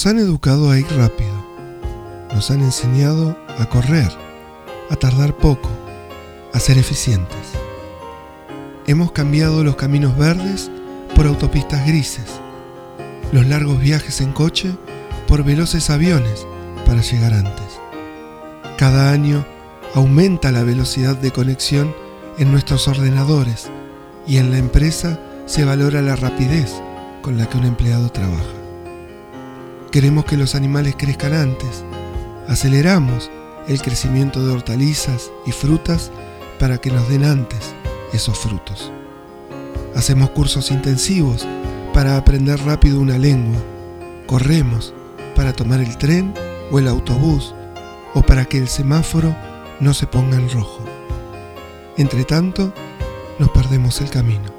[0.00, 1.44] Nos han educado a ir rápido,
[2.32, 4.10] nos han enseñado a correr,
[4.88, 5.68] a tardar poco,
[6.54, 7.52] a ser eficientes.
[8.86, 10.70] Hemos cambiado los caminos verdes
[11.14, 12.40] por autopistas grises,
[13.32, 14.74] los largos viajes en coche
[15.28, 16.46] por veloces aviones
[16.86, 17.78] para llegar antes.
[18.78, 19.44] Cada año
[19.94, 21.94] aumenta la velocidad de conexión
[22.38, 23.68] en nuestros ordenadores
[24.26, 26.72] y en la empresa se valora la rapidez
[27.20, 28.59] con la que un empleado trabaja.
[29.90, 31.84] Queremos que los animales crezcan antes.
[32.46, 33.28] Aceleramos
[33.66, 36.12] el crecimiento de hortalizas y frutas
[36.60, 37.74] para que nos den antes
[38.12, 38.92] esos frutos.
[39.96, 41.44] Hacemos cursos intensivos
[41.92, 43.60] para aprender rápido una lengua.
[44.26, 44.94] Corremos
[45.34, 46.34] para tomar el tren
[46.70, 47.52] o el autobús
[48.14, 49.34] o para que el semáforo
[49.80, 50.84] no se ponga en rojo.
[51.96, 52.72] Entre tanto,
[53.40, 54.54] nos perdemos el camino.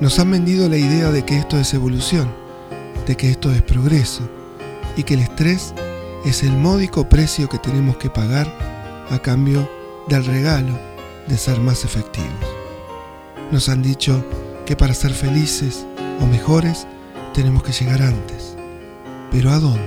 [0.00, 2.45] Nos han vendido la idea de que esto es evolución
[3.06, 4.28] de que esto es progreso
[4.96, 5.72] y que el estrés
[6.24, 8.46] es el módico precio que tenemos que pagar
[9.10, 9.70] a cambio
[10.08, 10.76] del regalo
[11.28, 12.28] de ser más efectivos.
[13.52, 14.24] Nos han dicho
[14.64, 15.86] que para ser felices
[16.20, 16.86] o mejores
[17.32, 18.56] tenemos que llegar antes.
[19.30, 19.80] ¿Pero a dónde?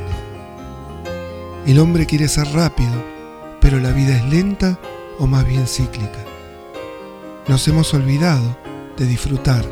[1.65, 3.03] El hombre quiere ser rápido,
[3.59, 4.79] pero la vida es lenta
[5.19, 6.23] o más bien cíclica.
[7.47, 8.57] Nos hemos olvidado
[8.95, 9.65] de disfrutar,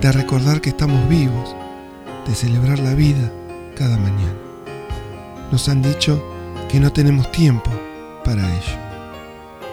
[0.00, 1.54] de recordar que estamos vivos
[2.26, 3.32] de celebrar la vida
[3.76, 4.36] cada mañana.
[5.50, 6.22] Nos han dicho
[6.68, 7.70] que no tenemos tiempo
[8.24, 8.78] para ello.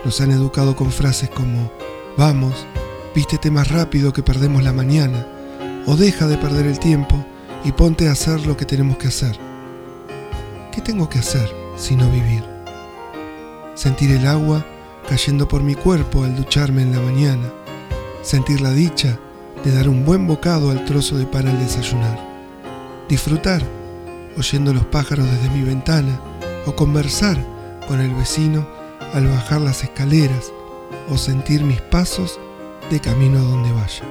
[0.04, 1.72] Nos han educado con frases como,
[2.18, 2.66] vamos,
[3.16, 5.26] vístete más rápido que perdemos la mañana,
[5.86, 7.24] o deja de perder el tiempo
[7.64, 9.38] y ponte a hacer lo que tenemos que hacer.
[10.72, 12.44] ¿Qué tengo que hacer sino vivir?
[13.76, 14.66] Sentir el agua
[15.08, 17.52] cayendo por mi cuerpo al ducharme en la mañana,
[18.22, 19.18] sentir la dicha
[19.64, 22.29] de dar un buen bocado al trozo de pan al desayunar
[23.10, 23.62] disfrutar
[24.38, 26.22] oyendo los pájaros desde mi ventana
[26.66, 27.38] o conversar
[27.88, 28.66] con el vecino
[29.14, 30.54] al bajar las escaleras
[31.10, 32.40] o sentir mis pasos
[32.90, 34.04] de camino a donde vaya.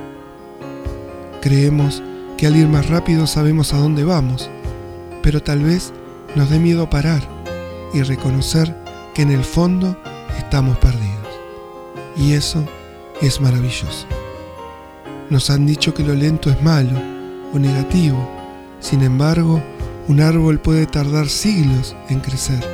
[1.40, 2.02] Creemos
[2.36, 4.50] que al ir más rápido sabemos a dónde vamos,
[5.22, 5.92] pero tal vez
[6.34, 7.22] nos dé miedo parar
[7.94, 8.76] y reconocer
[9.14, 9.96] que en el fondo
[10.36, 11.08] estamos perdidos.
[12.16, 12.64] Y eso
[13.22, 14.06] es maravilloso.
[15.30, 17.00] Nos han dicho que lo lento es malo
[17.52, 18.37] o negativo
[18.80, 19.62] sin embargo,
[20.08, 22.64] un árbol puede tardar siglos en crecer.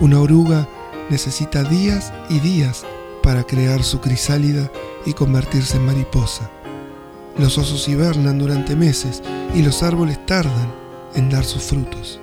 [0.00, 0.68] Una oruga
[1.10, 2.84] necesita días y días
[3.22, 4.70] para crear su crisálida
[5.06, 6.50] y convertirse en mariposa.
[7.38, 9.22] Los osos hibernan durante meses
[9.54, 10.72] y los árboles tardan
[11.14, 12.20] en dar sus frutos.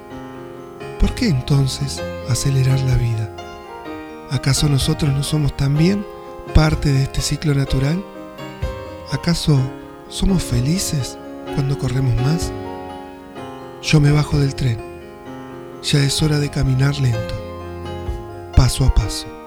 [1.00, 3.36] ¿Por qué entonces acelerar la vida?
[4.30, 6.06] ¿Acaso nosotros no somos también
[6.54, 8.04] parte de este ciclo natural?
[9.12, 9.60] ¿Acaso
[10.10, 11.18] somos felices
[11.56, 12.52] cuando corremos más?
[13.81, 14.78] Yo me bajo del tren.
[15.81, 17.35] Ya es hora de caminar lento,
[18.56, 19.38] paso a paso.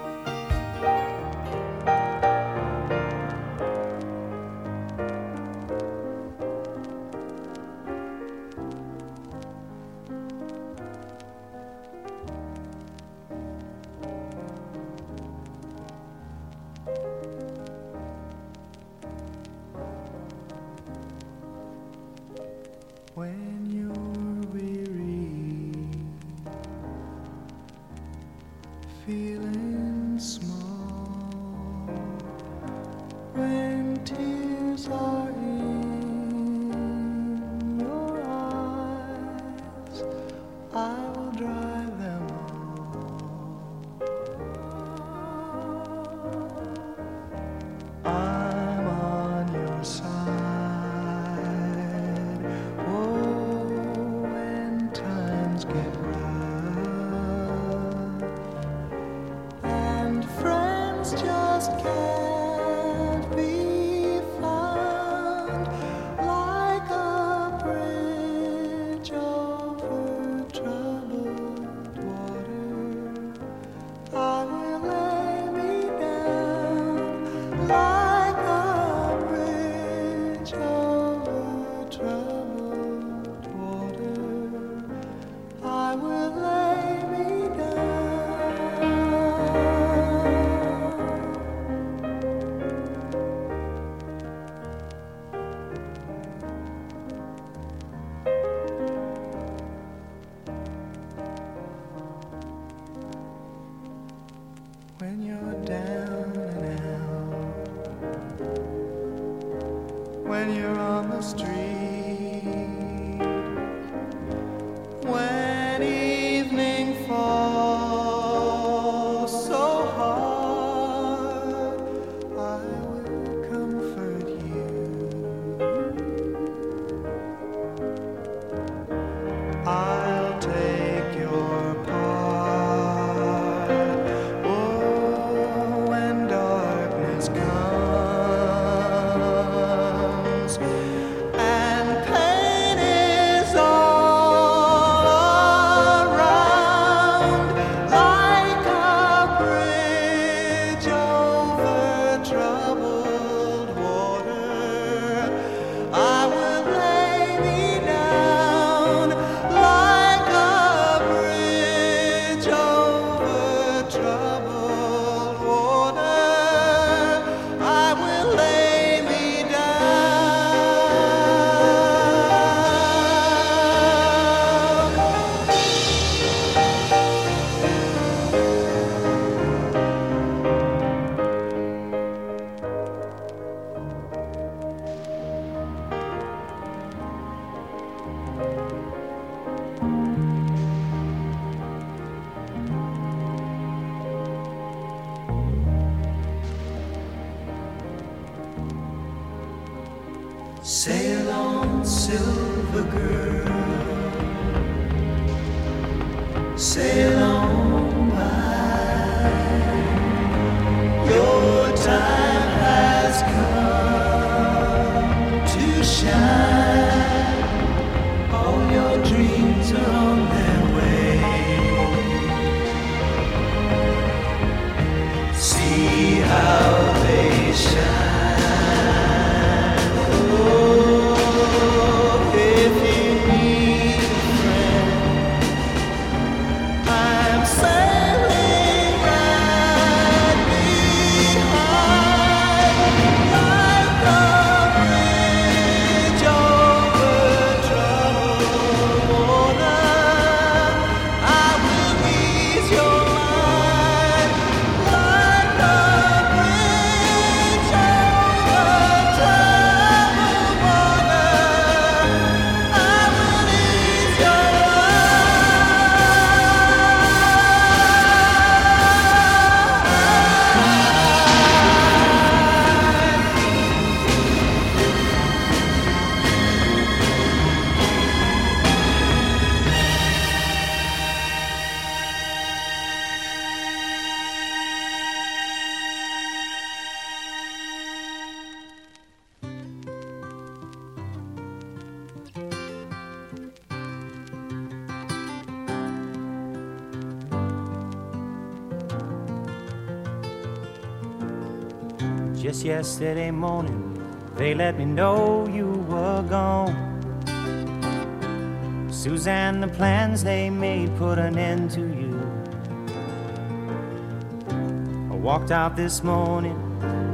[315.43, 316.55] Walked out this morning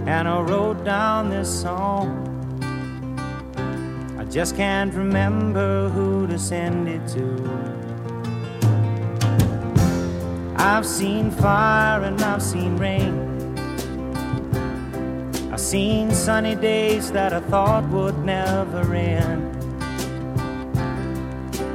[0.05, 2.27] and I wrote down this song.
[4.19, 7.25] I just can't remember who to send it to.
[10.57, 13.15] I've seen fire and I've seen rain.
[15.51, 19.55] I've seen sunny days that I thought would never end.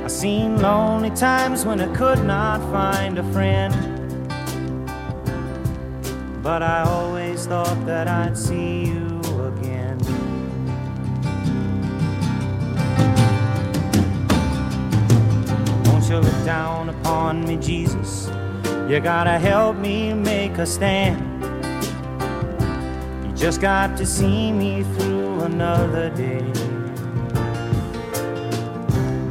[0.05, 3.84] I've seen lonely times when I could not find a friend.
[6.45, 9.97] But I always thought that I'd see you again.
[15.87, 18.29] Won't you look down upon me, Jesus?
[18.91, 21.19] You gotta help me make a stand.
[23.25, 26.45] You just got to see me through another day.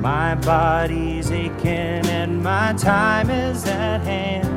[0.01, 4.52] My body's aching and my time is at hand.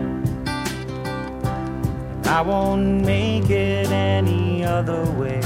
[2.29, 5.41] I won't make it any other way.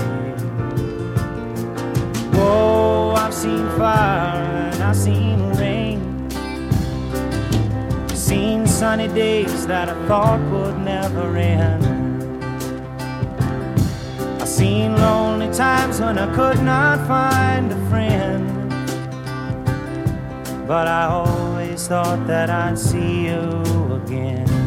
[2.33, 6.31] Whoa, I've seen fire and I've seen rain.
[8.15, 11.85] Seen sunny days that I thought would never end.
[14.41, 18.47] I've seen lonely times when I could not find a friend.
[20.67, 24.60] But I always thought that I'd see you again.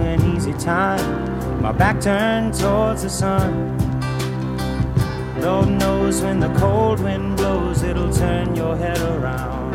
[0.00, 1.60] An easy time.
[1.60, 3.76] My back turned towards the sun.
[5.40, 9.72] Lord knows when the cold wind blows, it'll turn your head around.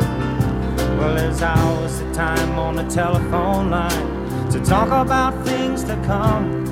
[0.98, 6.62] Well, there's hours of time on the telephone line to talk about things to come.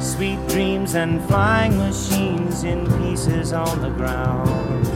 [0.00, 4.86] Sweet dreams and flying machines in pieces on the ground.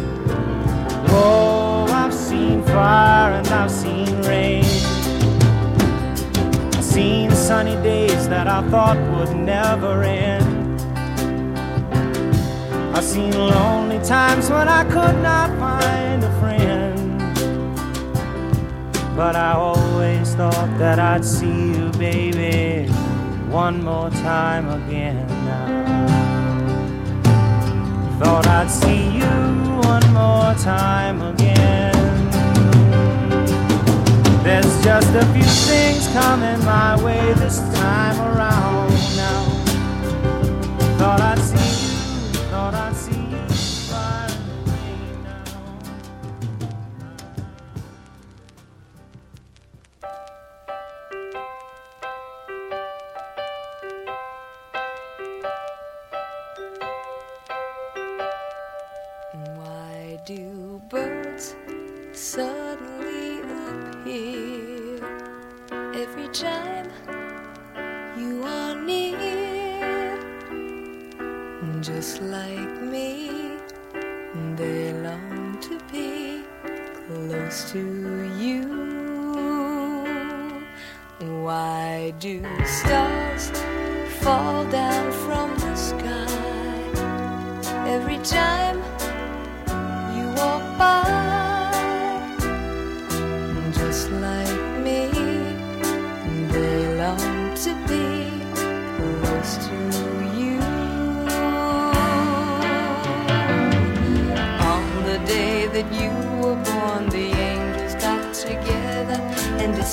[1.11, 4.65] Whoa, I've seen fire and I've seen rain.
[6.95, 10.81] Seen sunny days that I thought would never end.
[12.97, 17.19] I've seen lonely times when I could not find a friend.
[19.17, 22.89] But I always thought that I'd see you, baby,
[23.51, 25.27] one more time again.
[28.21, 29.35] Thought I'd see you
[29.83, 31.94] one more time again.
[34.45, 38.54] There's just a few things coming my way this time around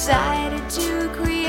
[0.01, 1.40] decided to create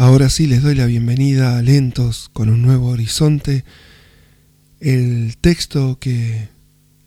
[0.00, 3.64] Ahora sí les doy la bienvenida a Lentos con un nuevo horizonte.
[4.78, 6.50] El texto que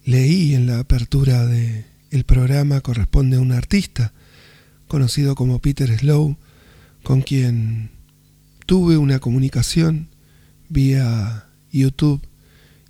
[0.04, 4.12] leí en la apertura del programa corresponde a un artista
[4.90, 6.36] conocido como Peter Slow,
[7.02, 7.92] con quien
[8.66, 10.10] tuve una comunicación
[10.68, 12.22] vía YouTube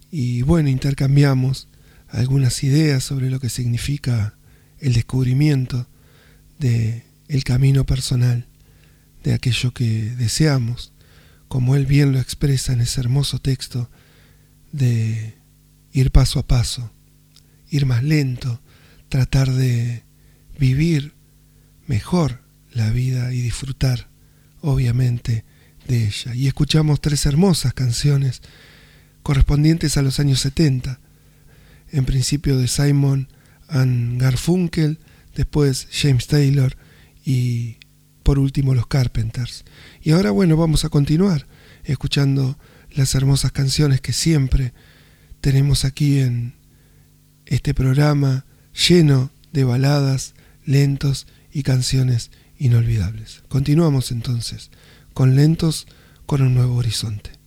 [0.09, 1.67] y bueno, intercambiamos
[2.07, 4.33] algunas ideas sobre lo que significa
[4.79, 5.85] el descubrimiento
[6.57, 8.47] de el camino personal
[9.23, 10.93] de aquello que deseamos,
[11.47, 13.89] como él bien lo expresa en ese hermoso texto
[14.71, 15.35] de
[15.91, 16.91] ir paso a paso,
[17.69, 18.61] ir más lento,
[19.09, 20.03] tratar de
[20.57, 21.13] vivir
[21.87, 24.09] mejor la vida y disfrutar,
[24.61, 25.43] obviamente,
[25.87, 26.33] de ella.
[26.33, 28.41] Y escuchamos tres hermosas canciones
[29.23, 30.99] correspondientes a los años 70,
[31.91, 33.27] en principio de Simon
[33.67, 34.99] and Garfunkel,
[35.35, 36.77] después James Taylor
[37.25, 37.77] y
[38.31, 39.65] por último los Carpenters.
[40.01, 41.47] Y ahora bueno, vamos a continuar
[41.83, 42.57] escuchando
[42.89, 44.71] las hermosas canciones que siempre
[45.41, 46.53] tenemos aquí en
[47.45, 48.45] este programa
[48.87, 50.33] lleno de baladas,
[50.63, 53.43] lentos y canciones inolvidables.
[53.49, 54.71] Continuamos entonces
[55.13, 55.85] con lentos
[56.25, 57.40] con un nuevo horizonte.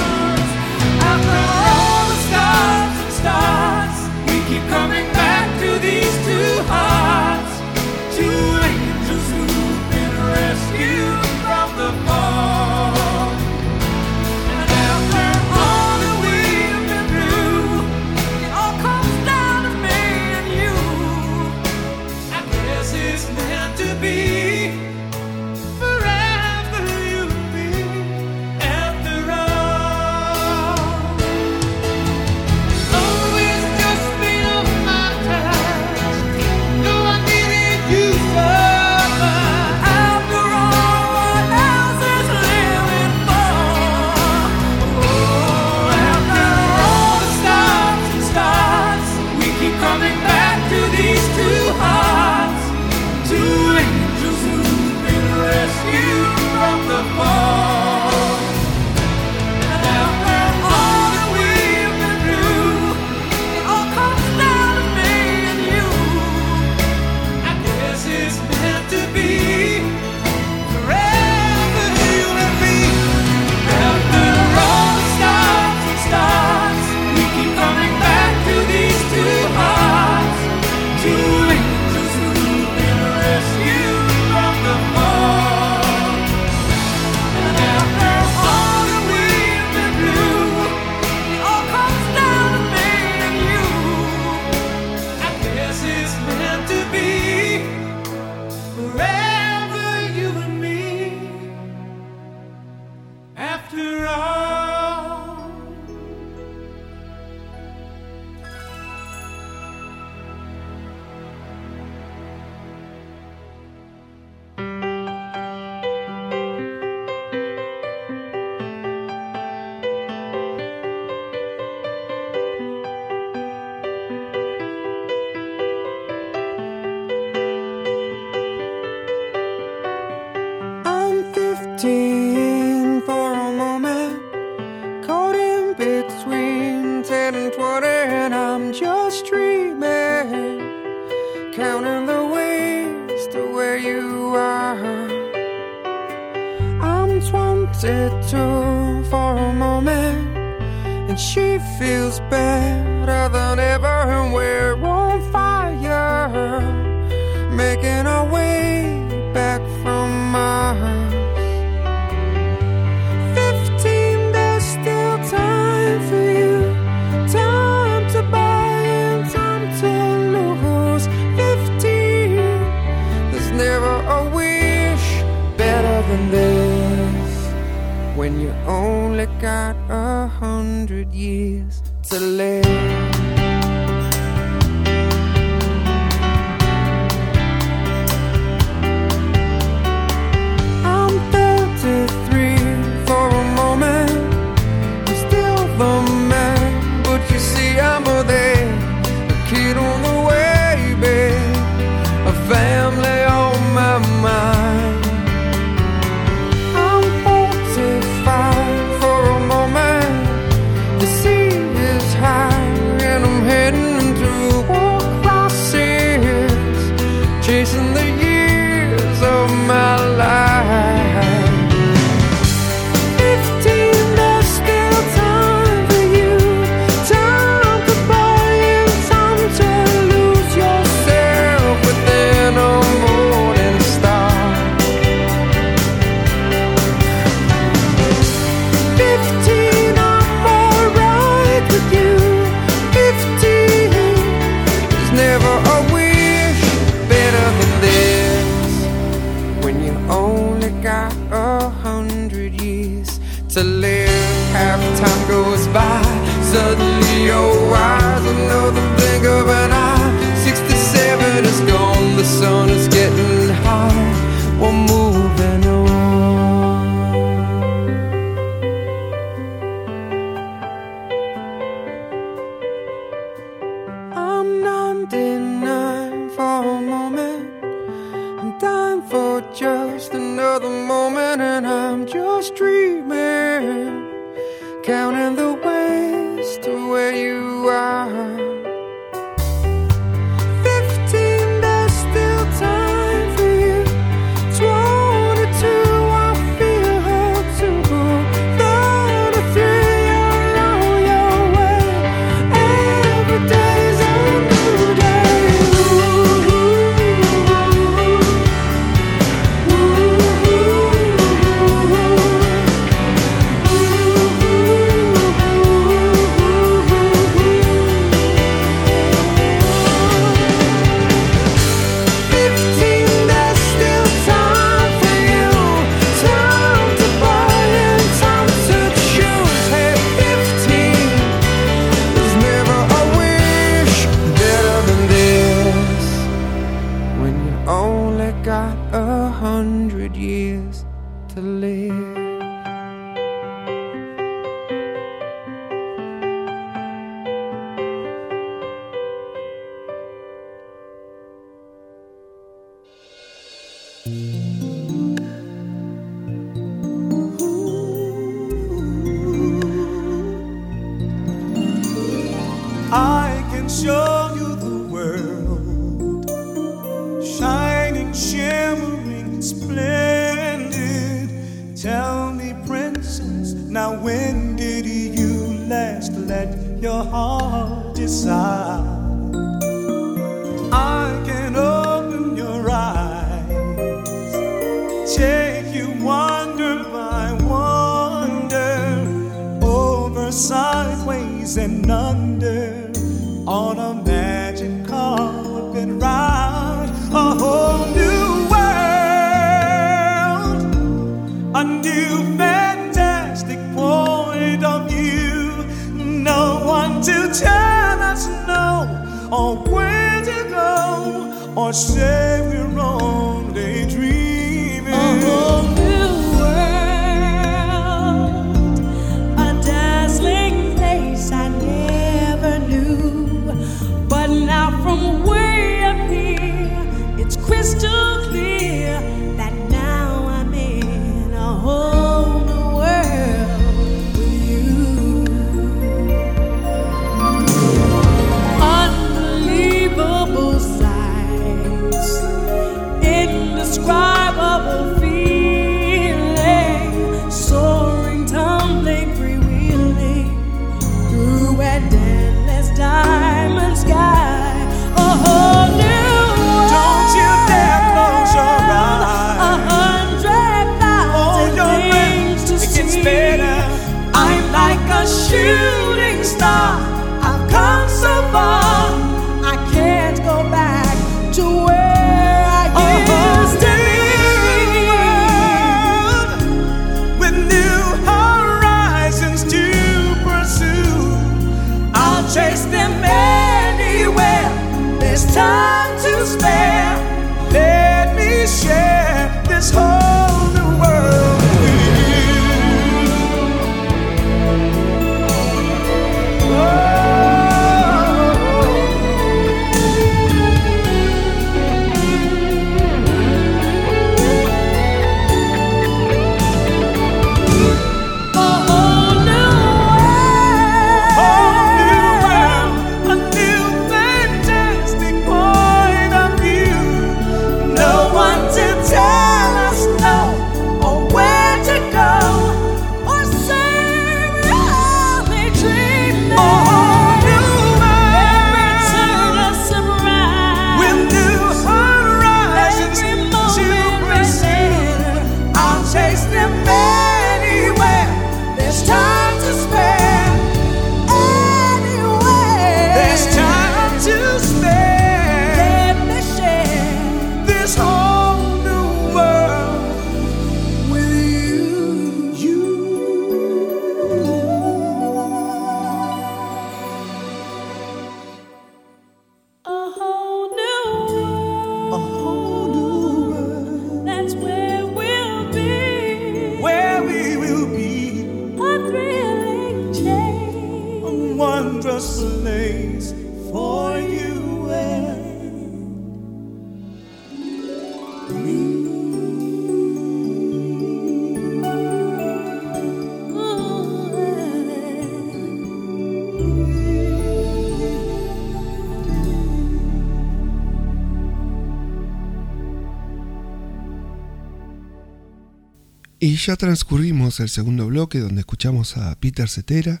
[596.30, 600.00] Y ya transcurrimos el segundo bloque donde escuchamos a Peter Cetera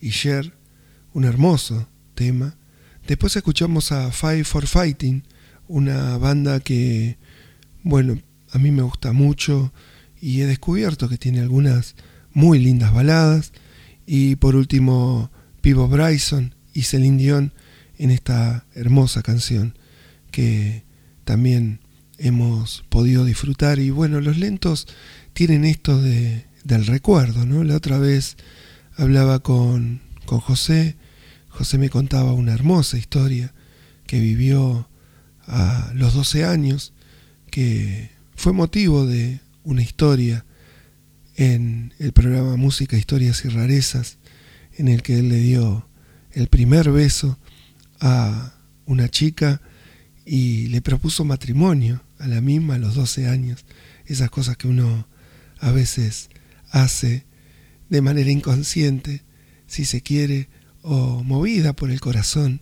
[0.00, 0.52] y Cher,
[1.12, 2.56] un hermoso tema.
[3.06, 5.22] Después escuchamos a Five for Fighting,
[5.68, 7.16] una banda que,
[7.84, 9.72] bueno, a mí me gusta mucho
[10.20, 11.94] y he descubierto que tiene algunas
[12.32, 13.52] muy lindas baladas.
[14.04, 17.54] Y por último, Pivo Bryson y Celine Dion
[17.98, 19.78] en esta hermosa canción
[20.32, 20.82] que
[21.22, 21.78] también
[22.18, 23.78] hemos podido disfrutar.
[23.78, 24.88] Y bueno, los lentos
[25.38, 27.62] tienen esto de, del recuerdo, ¿no?
[27.62, 28.36] La otra vez
[28.96, 30.96] hablaba con, con José,
[31.48, 33.54] José me contaba una hermosa historia
[34.08, 34.88] que vivió
[35.46, 36.92] a los 12 años,
[37.52, 40.44] que fue motivo de una historia
[41.36, 44.18] en el programa Música, Historias y Rarezas,
[44.76, 45.86] en el que él le dio
[46.32, 47.38] el primer beso
[48.00, 48.54] a
[48.86, 49.60] una chica
[50.26, 53.64] y le propuso matrimonio a la misma a los 12 años.
[54.04, 55.06] Esas cosas que uno
[55.60, 56.30] a veces
[56.70, 57.24] hace
[57.88, 59.22] de manera inconsciente,
[59.66, 60.48] si se quiere,
[60.82, 62.60] o movida por el corazón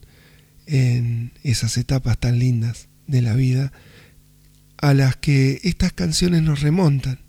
[0.67, 3.73] en esas etapas tan lindas de la vida,
[4.79, 7.21] a las que estas canciones nos remontan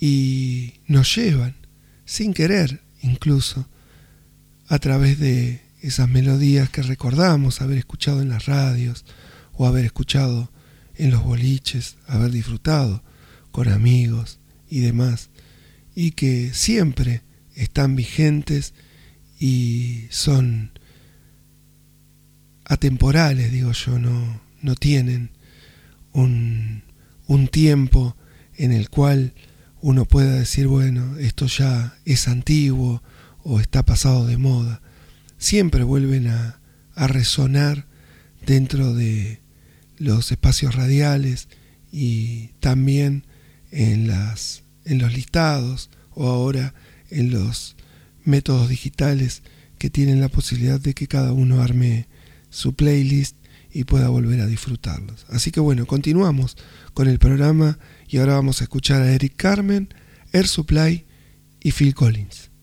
[0.00, 1.56] y nos llevan,
[2.04, 3.68] sin querer incluso,
[4.68, 9.04] a través de esas melodías que recordamos haber escuchado en las radios
[9.52, 10.50] o haber escuchado
[10.96, 13.02] en los boliches, haber disfrutado
[13.54, 15.30] con amigos y demás,
[15.94, 17.22] y que siempre
[17.54, 18.74] están vigentes
[19.38, 20.72] y son
[22.64, 25.30] atemporales, digo yo, no, no tienen
[26.12, 26.82] un,
[27.28, 28.16] un tiempo
[28.56, 29.34] en el cual
[29.80, 33.04] uno pueda decir, bueno, esto ya es antiguo
[33.44, 34.82] o está pasado de moda.
[35.38, 36.58] Siempre vuelven a,
[36.96, 37.86] a resonar
[38.44, 39.42] dentro de
[39.96, 41.46] los espacios radiales
[41.92, 43.26] y también
[43.74, 46.74] en, las, en los listados o ahora
[47.10, 47.76] en los
[48.24, 49.42] métodos digitales
[49.78, 52.06] que tienen la posibilidad de que cada uno arme
[52.50, 53.36] su playlist
[53.72, 55.26] y pueda volver a disfrutarlos.
[55.28, 56.56] Así que bueno, continuamos
[56.94, 59.92] con el programa y ahora vamos a escuchar a Eric Carmen,
[60.32, 61.04] Air Supply
[61.60, 62.53] y Phil Collins.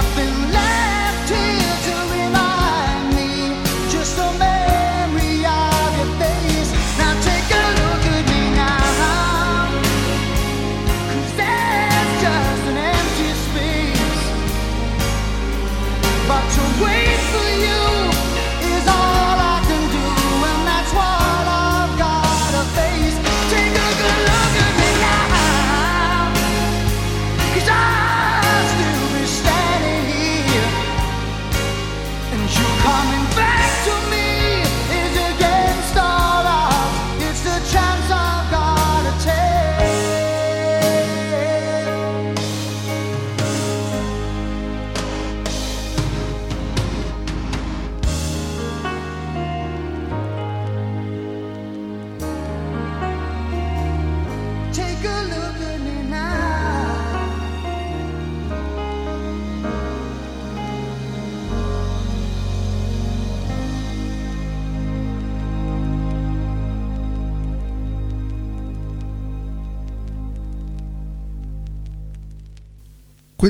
[0.00, 0.59] Nothing left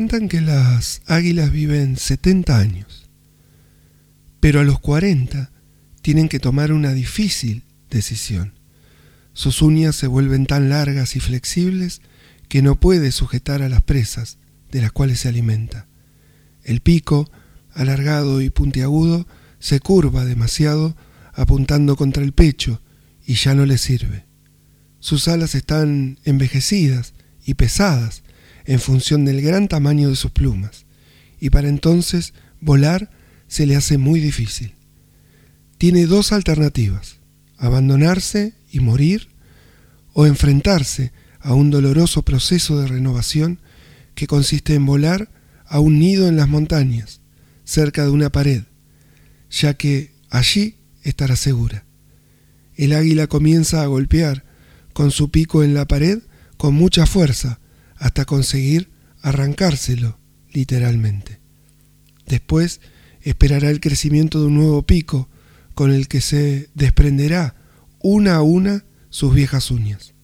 [0.01, 3.11] Cuentan que las águilas viven 70 años,
[4.41, 5.53] pero a los 40
[6.01, 8.55] tienen que tomar una difícil decisión.
[9.35, 12.01] Sus uñas se vuelven tan largas y flexibles
[12.49, 14.39] que no puede sujetar a las presas
[14.71, 15.87] de las cuales se alimenta.
[16.65, 17.31] El pico,
[17.75, 19.27] alargado y puntiagudo,
[19.59, 20.97] se curva demasiado
[21.35, 22.81] apuntando contra el pecho
[23.27, 24.25] y ya no le sirve.
[24.99, 27.13] Sus alas están envejecidas
[27.45, 28.23] y pesadas
[28.65, 30.87] en función del gran tamaño de sus plumas,
[31.41, 33.11] y para entonces volar
[33.49, 34.75] se le hace muy difícil.
[35.79, 37.19] Tiene dos alternativas,
[37.57, 39.29] abandonarse y morir,
[40.13, 43.61] o enfrentarse a un doloroso proceso de renovación
[44.15, 45.31] que consiste en volar
[45.67, 47.21] a un nido en las montañas,
[47.65, 48.65] cerca de una pared,
[49.51, 51.85] ya que allí estará segura.
[52.75, 54.45] El águila comienza a golpear
[54.93, 56.21] con su pico en la pared
[56.57, 57.61] con mucha fuerza
[58.01, 58.91] hasta conseguir
[59.23, 60.19] arrancárselo,
[60.53, 61.39] literalmente.
[62.27, 62.81] Después
[63.21, 65.29] esperará el crecimiento de un nuevo pico
[65.75, 67.55] con el que se desprenderá
[68.01, 70.15] una a una sus viejas uñas.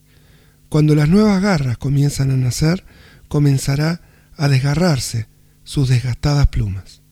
[0.69, 2.85] Cuando las nuevas garras comienzan a nacer,
[3.29, 4.01] comenzará
[4.37, 5.27] a desgarrarse
[5.63, 7.03] sus desgastadas plumas.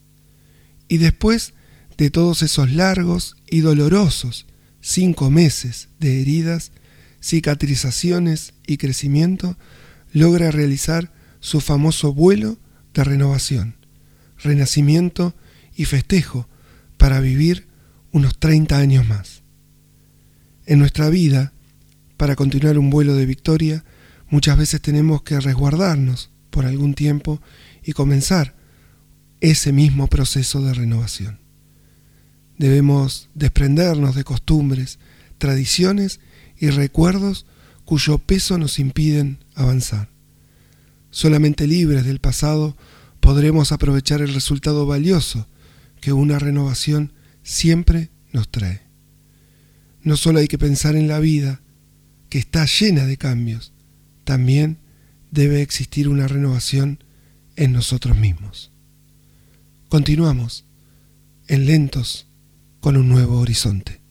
[0.89, 1.53] Y después
[1.99, 4.47] de todos esos largos y dolorosos
[4.81, 6.73] cinco meses de heridas,
[7.23, 9.57] cicatrizaciones y crecimiento,
[10.15, 12.57] logra realizar su famoso vuelo
[12.95, 13.75] de renovación,
[14.39, 15.35] renacimiento
[15.77, 16.49] y festejo
[16.97, 17.67] para vivir
[18.13, 19.43] unos 30 años más.
[20.67, 21.53] En nuestra vida,
[22.17, 23.85] para continuar un vuelo de victoria,
[24.31, 27.43] muchas veces tenemos que resguardarnos por algún tiempo
[27.83, 28.55] y comenzar
[29.41, 31.41] ese mismo proceso de renovación.
[32.57, 35.01] Debemos desprendernos de costumbres,
[35.39, 36.21] tradiciones
[36.57, 37.47] y recuerdos
[37.85, 40.09] cuyo peso nos impiden avanzar.
[41.11, 42.77] Solamente libres del pasado
[43.21, 45.47] podremos aprovechar el resultado valioso
[46.01, 47.13] que una renovación
[47.43, 48.83] siempre nos trae.
[50.03, 51.63] No solo hay que pensar en la vida,
[52.29, 53.73] que está llena de cambios,
[54.25, 54.79] también
[55.31, 57.03] debe existir una renovación
[57.57, 58.71] en nosotros mismos.
[59.89, 60.65] Continuamos
[61.47, 62.27] en lentos
[62.81, 64.04] con un nuevo horizonte.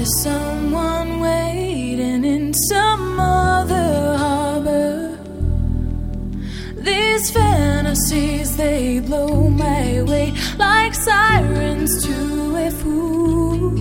[0.00, 5.18] Is someone waiting in some other harbor?
[6.76, 13.76] These fantasies they blow my way like sirens to a fool.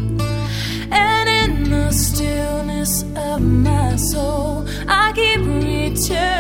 [0.92, 6.37] And in the stillness of my soul, I keep returning.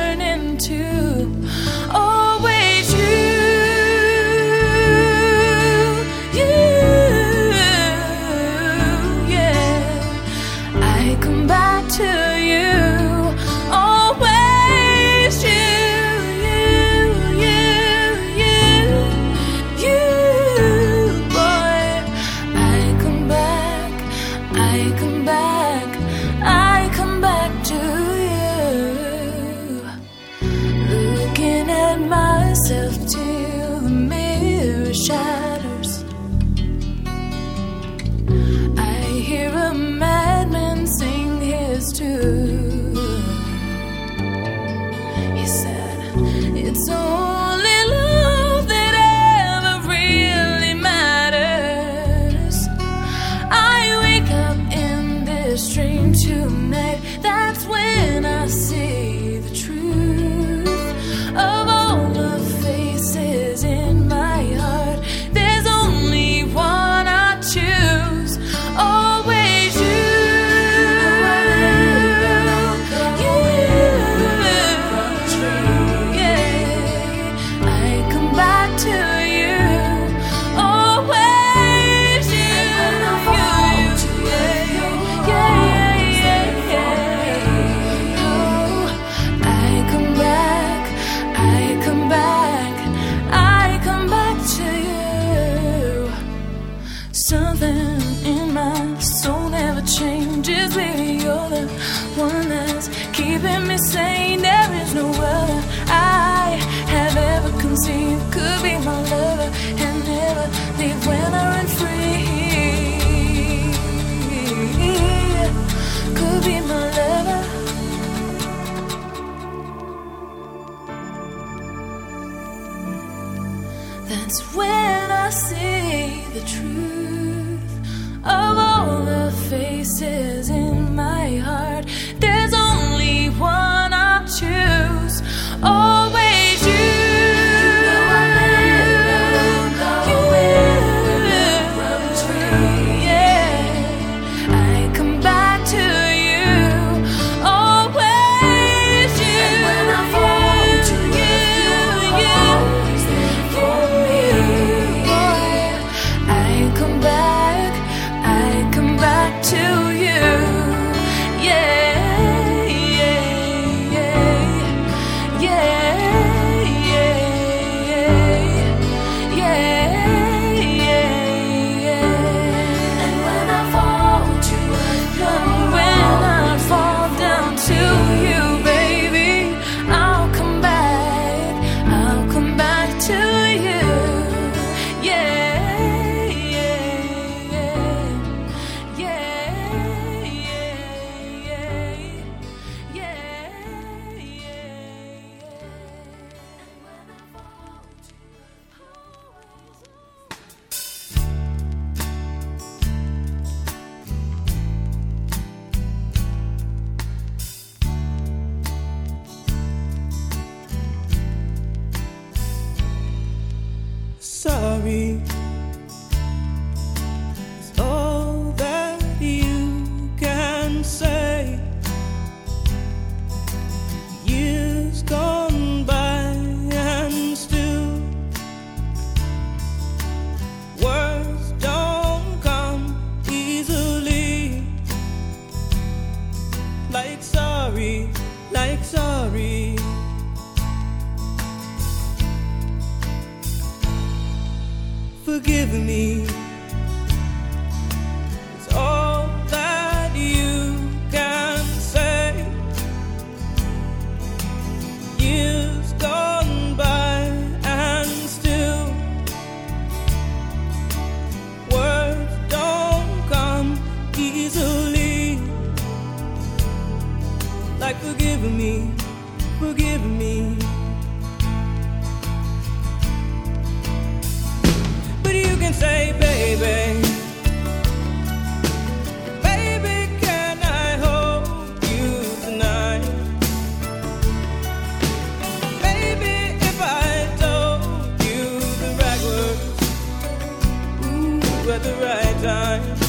[291.70, 293.06] At the right time.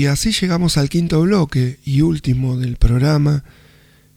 [0.00, 3.44] Y así llegamos al quinto bloque y último del programa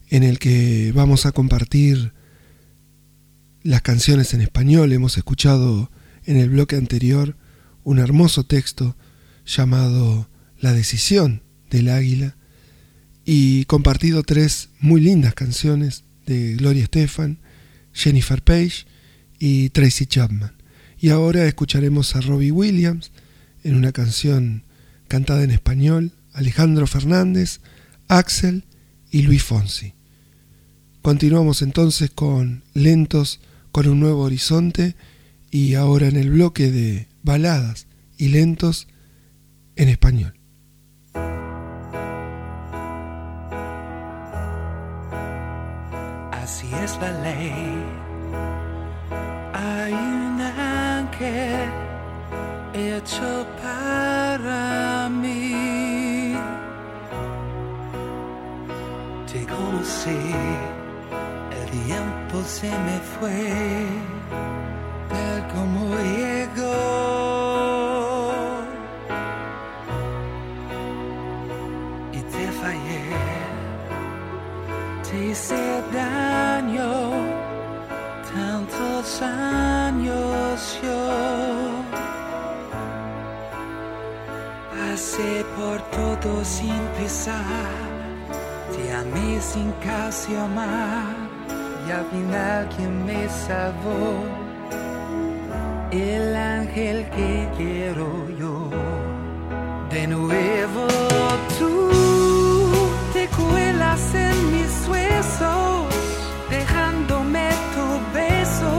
[0.08, 2.14] en el que vamos a compartir
[3.62, 4.94] las canciones en español.
[4.94, 5.90] Hemos escuchado
[6.24, 7.36] en el bloque anterior
[7.82, 8.96] un hermoso texto
[9.44, 12.34] llamado La decisión del águila
[13.26, 17.40] y compartido tres muy lindas canciones de Gloria Estefan,
[17.92, 18.86] Jennifer Page
[19.38, 20.54] y Tracy Chapman.
[20.98, 23.12] Y ahora escucharemos a Robbie Williams
[23.64, 24.64] en una canción
[25.08, 27.60] cantada en español, Alejandro Fernández,
[28.08, 28.64] Axel
[29.10, 29.94] y Luis Fonsi.
[31.02, 33.40] Continuamos entonces con Lentos
[33.74, 34.94] con un nuevo horizonte
[35.50, 38.86] y ahora en el bloque de baladas y lentos
[39.74, 40.34] en español.
[46.30, 47.52] Así es la ley.
[49.52, 51.68] Hay un ángel
[52.74, 54.23] hecho para
[55.10, 56.34] mí.
[59.30, 60.34] Te conocí,
[61.50, 63.86] el tiempo se me fue,
[65.08, 66.63] tal como llegó.
[85.14, 87.94] Pasé por todo sin pisar
[88.74, 91.14] te amé sin casi amar.
[91.86, 94.24] Y al final quien me salvó
[95.90, 98.70] el ángel que quiero yo.
[99.90, 100.86] De nuevo
[101.58, 101.90] tú
[103.12, 105.86] te cuelas en mis huesos,
[106.50, 108.72] dejándome tu beso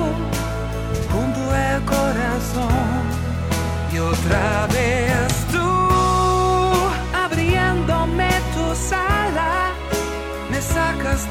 [1.11, 3.05] junto al corazón.
[3.93, 5.34] Y otra vez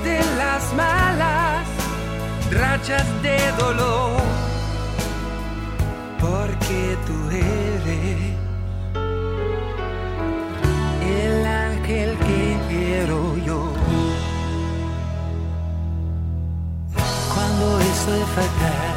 [0.05, 1.67] de las malas
[2.51, 4.21] rachas de dolor,
[6.21, 8.35] porque tú eres
[11.19, 13.61] el ángel que quiero yo.
[17.35, 18.89] Cuando estoy fatal,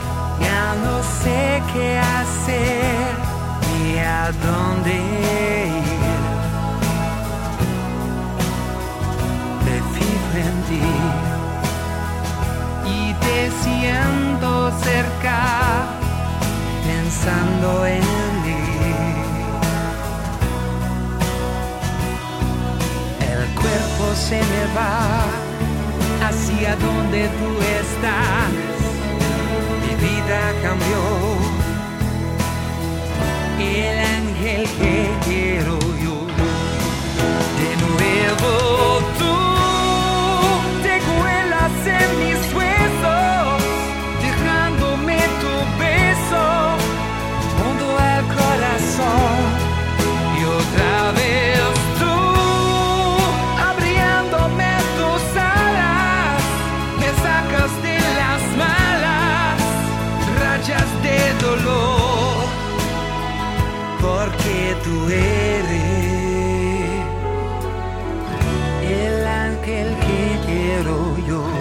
[0.41, 3.07] ya no sé qué hacer
[3.71, 5.96] ni a dónde ir.
[10.67, 10.81] Ti
[12.85, 15.39] y te siento cerca,
[16.85, 18.03] pensando en
[18.43, 18.63] mí.
[23.31, 25.25] El cuerpo se me va
[26.27, 27.49] hacia donde tú
[27.79, 28.51] estás.
[29.81, 31.01] Mi vida cambió.
[33.59, 36.17] El ángel que quiero yo.
[37.59, 39.46] De nuevo tú
[48.99, 51.59] Y otra vez
[51.99, 52.17] tú,
[53.69, 56.41] abriéndome tus alas,
[56.99, 59.61] me sacas de las malas
[60.41, 62.45] rayas de dolor,
[64.01, 65.97] porque tú eres
[68.81, 70.95] el ángel que quiero
[71.27, 71.56] yo.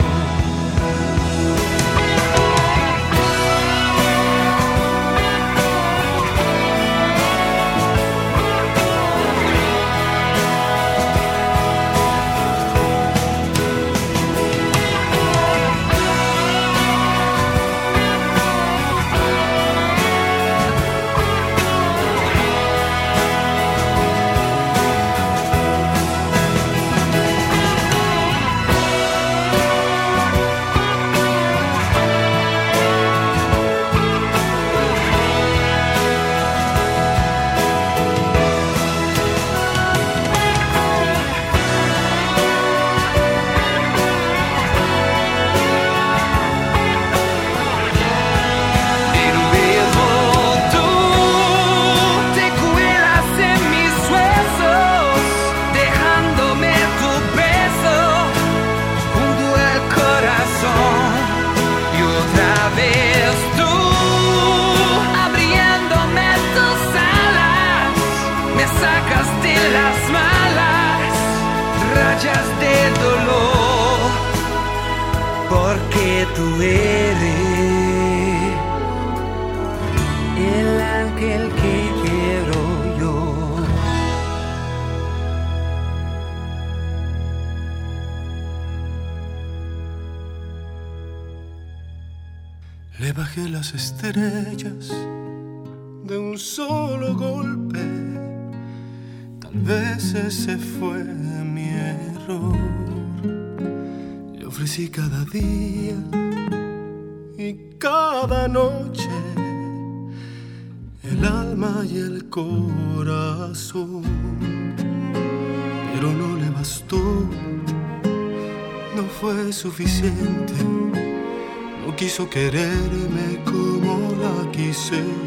[122.17, 125.26] quiso quererme como la quise.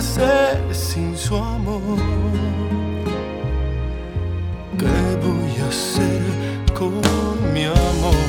[0.00, 1.98] hacer sin su amor?
[4.78, 6.22] ¿Qué voy a hacer
[6.72, 6.94] con
[7.52, 8.19] mi amor?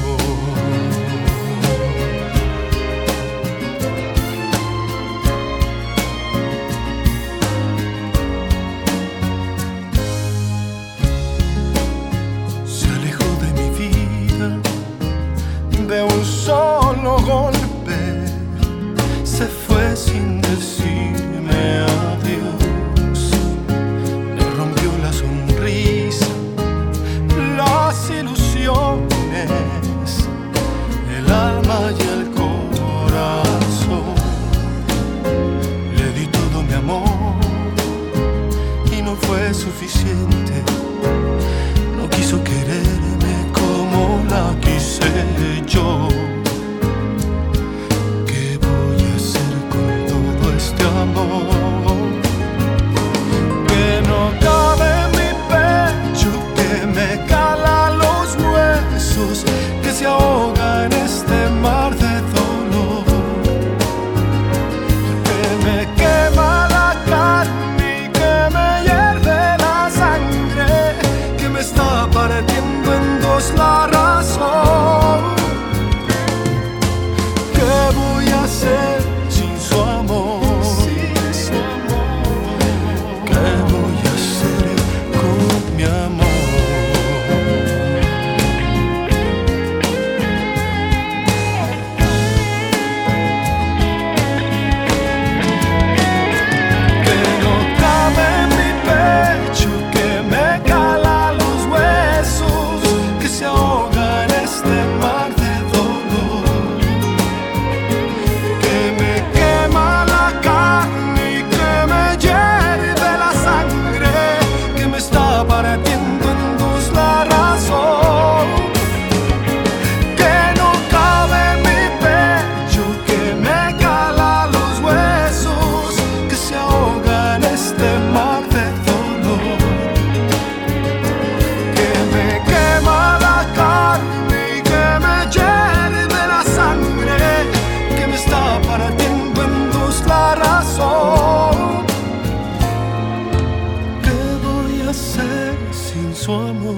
[146.14, 146.76] su amor.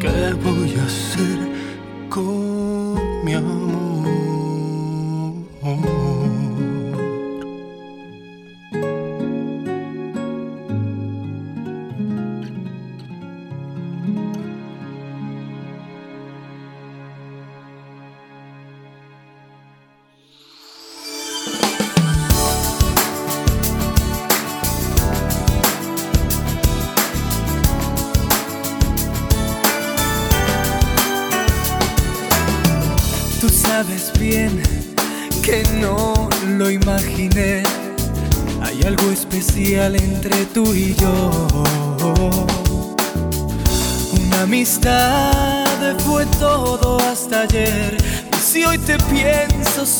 [0.00, 1.38] ¿Qué voy a hacer
[2.08, 3.63] con mi amor?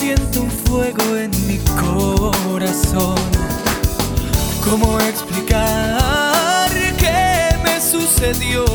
[0.04, 3.16] Siento un fuego en mi corazón.
[4.68, 6.68] ¿Cómo explicar
[6.98, 8.66] qué me sucedió?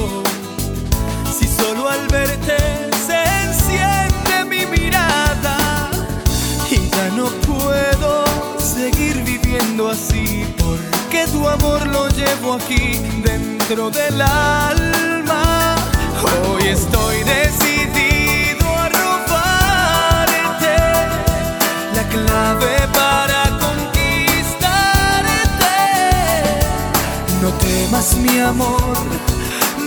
[1.37, 2.57] Si solo al verte
[3.07, 5.91] se enciende mi mirada
[6.71, 8.23] y ya no puedo
[8.57, 15.75] seguir viviendo así porque tu amor lo llevo aquí dentro del alma.
[16.23, 17.38] Hoy estoy decidido
[22.25, 25.77] clave para conquistarte.
[27.41, 28.97] No temas mi amor,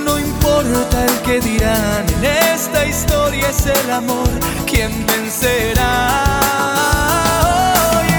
[0.04, 4.28] no importa el que dirán, en esta historia es el amor
[4.66, 6.20] quien vencerá.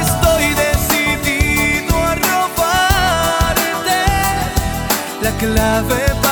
[0.01, 2.15] Estoy decidido a
[5.39, 6.22] clave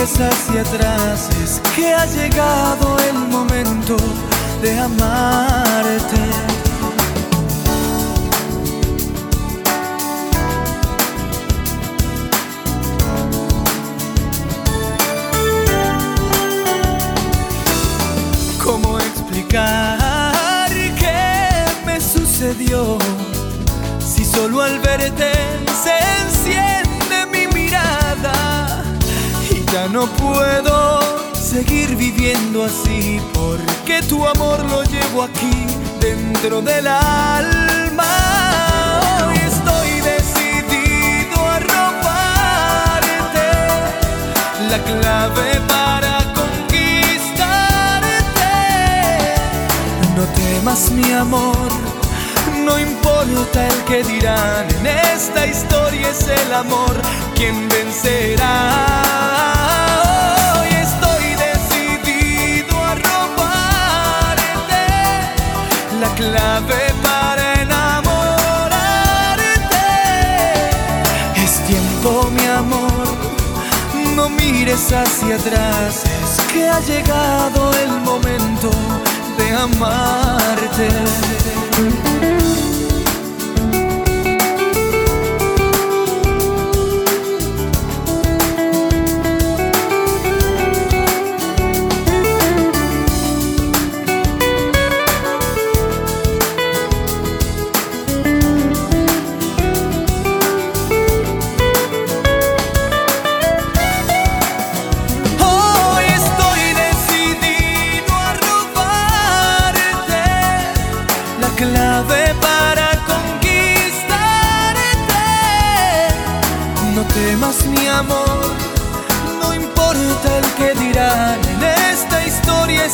[0.00, 3.96] mires hacia atrás, es que ha llegado el momento
[4.62, 6.16] de amarte.
[18.62, 22.98] ¿Cómo explicar qué me sucedió?
[23.98, 25.32] Si solo al verte
[25.82, 26.89] se enciende
[29.92, 31.00] no puedo
[31.34, 35.66] seguir viviendo así porque tu amor lo llevo aquí
[36.00, 38.04] dentro del alma.
[39.26, 43.48] Hoy estoy decidido a robarte
[44.70, 47.34] la clave para conquistarte.
[50.16, 51.70] No temas mi amor,
[52.64, 56.94] no importa el que dirán, en esta historia es el amor
[57.34, 59.19] quien vencerá.
[66.20, 68.20] Clave para enamorarte.
[71.34, 73.06] Es tiempo, mi amor,
[74.14, 78.70] no mires hacia atrás, es que ha llegado el momento
[79.38, 80.88] de amarte.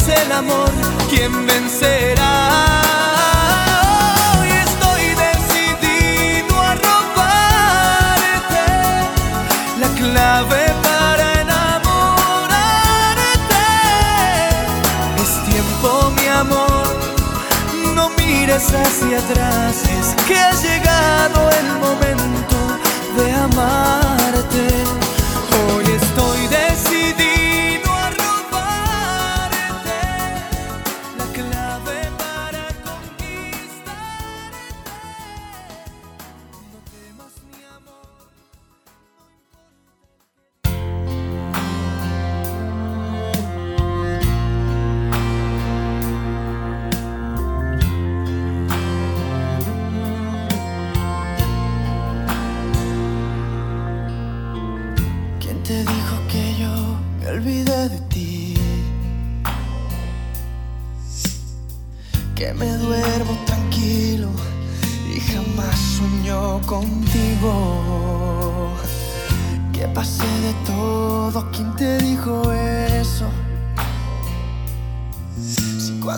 [0.08, 0.70] El amor
[1.08, 2.32] quien vencerá.
[4.38, 8.66] Hoy estoy decidido a robarte
[9.80, 12.54] la clave para enamorarte.
[15.22, 16.86] Es tiempo, mi amor,
[17.94, 22.45] no mires hacia atrás, es que ha llegado el momento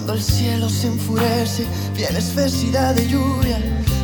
[0.09, 3.59] cuando el cielo se enfurece, viene espesidad de lluvia.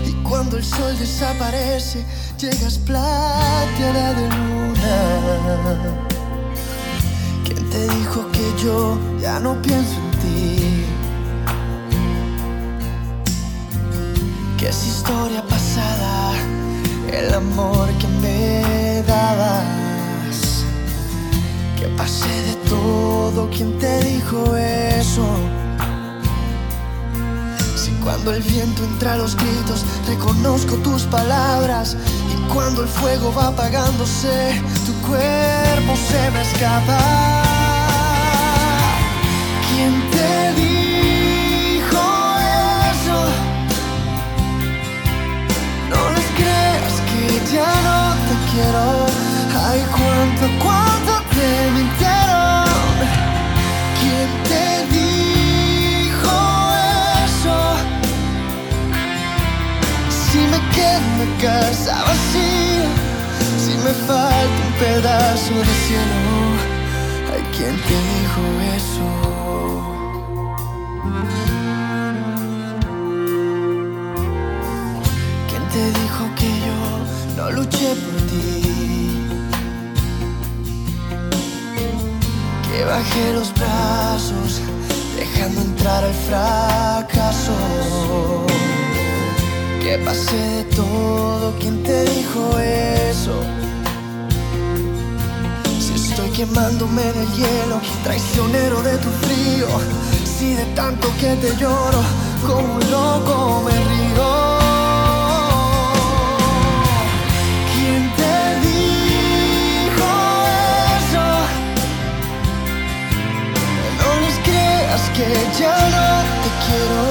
[0.07, 2.05] Y cuando el sol desaparece,
[2.39, 4.99] llegas plateada de luna.
[7.47, 10.85] ¿Quién te dijo que yo ya no pienso en ti?
[14.59, 16.35] Que es historia pasada
[17.11, 20.67] el amor que me dabas.
[21.79, 25.64] Que pasé de todo, ¿quién te dijo eso?
[28.05, 31.97] Cuando el viento entra a los gritos, reconozco tus palabras.
[32.31, 36.99] Y cuando el fuego va apagándose, tu cuerpo se me escapa.
[39.71, 42.03] ¿Quién te dijo
[42.93, 43.19] eso?
[45.89, 48.85] No les creas que ya no te quiero.
[49.67, 52.14] Ay, cuánto, cuánto te mintieron.
[61.19, 62.89] La casa vacía,
[63.59, 66.21] si me falta un pedazo de cielo.
[67.33, 68.43] Ay, ¿quién te dijo
[68.79, 69.07] eso?
[75.49, 76.81] ¿Quién te dijo que yo
[77.37, 78.53] no luché por ti?
[82.69, 84.51] Que bajé los brazos,
[85.17, 87.55] dejando entrar el fracaso.
[89.85, 93.35] Que pasé de todo, ¿quién te dijo eso?
[95.79, 99.67] Si estoy quemándome en el hielo, traicionero de tu frío.
[100.25, 102.01] Si de tanto que te lloro,
[102.47, 104.31] como un loco me río.
[107.75, 108.37] ¿Quién te
[108.67, 110.09] dijo
[110.97, 111.27] eso?
[114.01, 115.29] No les creas que
[115.61, 116.09] ya no
[116.43, 117.03] te quiero.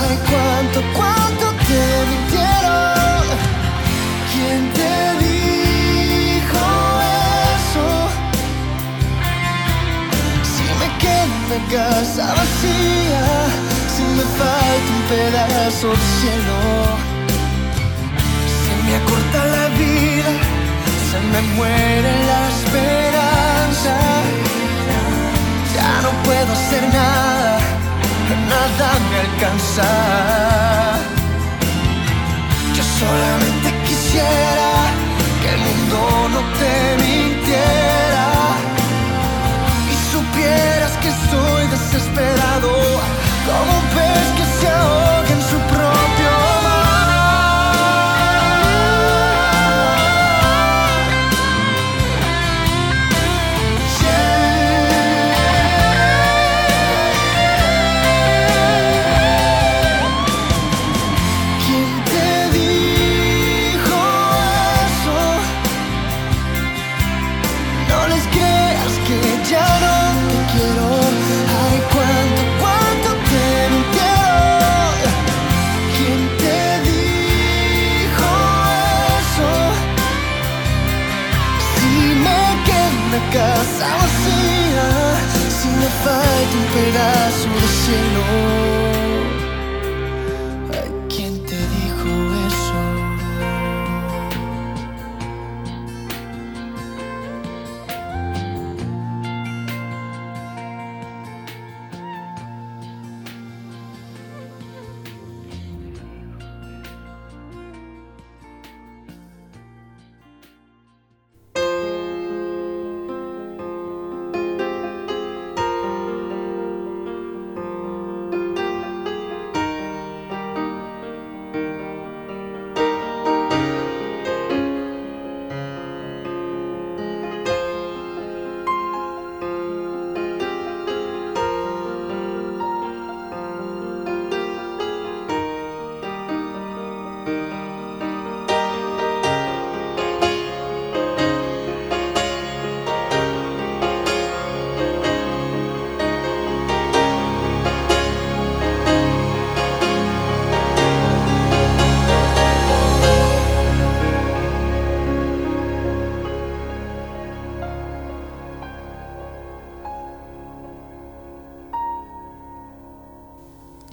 [0.00, 1.27] Ay, cuánto, cuánto
[1.68, 3.24] te mintieron.
[4.32, 6.62] ¿Quién te dijo
[7.56, 7.86] eso?
[10.52, 13.26] Si me quedo en casa vacía,
[13.94, 16.58] si me falta un pedazo de cielo.
[18.60, 20.30] Se me acorta la vida,
[21.10, 23.94] se me muere la esperanza.
[25.74, 27.58] Ya no puedo hacer nada,
[28.52, 30.97] nada me alcanza.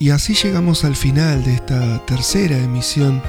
[0.06, 3.24] Y así llegamos al final de esta tercera emisión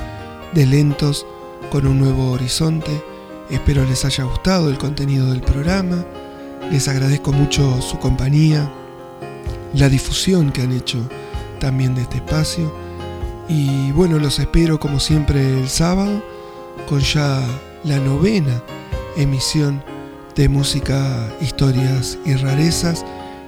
[0.53, 1.27] de lentos
[1.71, 3.03] con un nuevo horizonte.
[3.49, 6.05] Espero les haya gustado el contenido del programa.
[6.71, 8.71] Les agradezco mucho su compañía,
[9.73, 10.99] la difusión que han hecho
[11.61, 12.71] también de este espacio.
[13.49, 16.23] Y bueno, los espero como siempre el sábado
[16.87, 17.43] con ya
[17.85, 18.63] la novena
[19.17, 19.83] emisión
[20.35, 23.03] de música, historias y rarezas.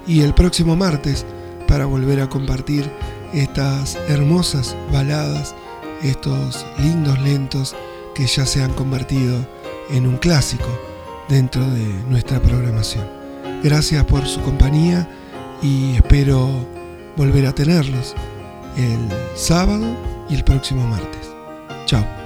[0.07, 1.27] Y el próximo martes
[1.67, 2.91] para volver a compartir
[3.33, 5.55] estas hermosas baladas,
[6.03, 7.77] estos lindos lentos
[8.15, 9.47] que ya se han convertido
[9.91, 10.69] en un clásico
[11.29, 13.07] dentro de nuestra programación.
[13.63, 15.09] Gracias por su compañía
[15.63, 16.49] y espero
[17.17, 18.15] volver a tenerlos
[18.77, 18.99] el
[19.35, 19.87] sábado
[20.29, 21.31] y el próximo martes.
[21.87, 22.18] Chao.